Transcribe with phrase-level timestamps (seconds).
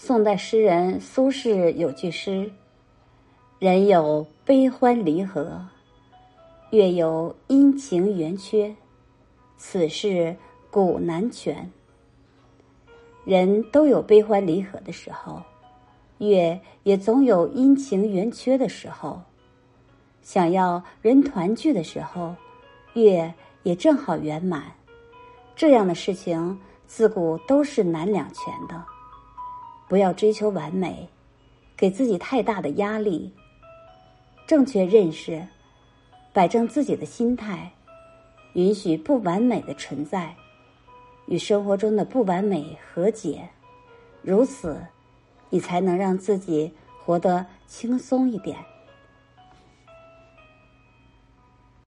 [0.00, 2.48] 宋代诗人苏轼有句诗
[3.58, 5.60] ：“人有悲欢离合，
[6.70, 8.72] 月有阴晴圆缺，
[9.56, 10.36] 此事
[10.70, 11.68] 古难全。”
[13.26, 15.42] 人都有悲欢离合的时候，
[16.18, 19.20] 月也总有阴晴圆缺的时候。
[20.22, 22.36] 想要人团聚的时候，
[22.94, 23.34] 月
[23.64, 24.62] 也正好圆满。
[25.56, 26.56] 这样的事情
[26.86, 28.80] 自古都是难两全的。
[29.88, 31.08] 不要追求完美，
[31.76, 33.32] 给自己太大的压力。
[34.46, 35.46] 正确认识，
[36.32, 37.72] 摆正自己的心态，
[38.52, 40.34] 允许不完美的存在。
[41.26, 43.48] 与生活中的不完美和解，
[44.22, 44.80] 如此，
[45.50, 46.72] 你才能让自己
[47.04, 48.56] 活得轻松一点。